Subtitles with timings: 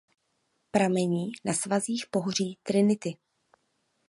[0.71, 3.17] Pramení na svazích pohoří Trinity.